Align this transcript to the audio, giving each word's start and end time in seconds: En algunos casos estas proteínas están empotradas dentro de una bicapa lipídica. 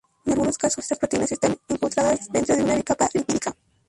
En 0.25 0.31
algunos 0.31 0.57
casos 0.57 0.83
estas 0.83 0.97
proteínas 0.97 1.31
están 1.31 1.55
empotradas 1.67 2.31
dentro 2.31 2.55
de 2.55 2.63
una 2.63 2.73
bicapa 2.73 3.07
lipídica. 3.13 3.55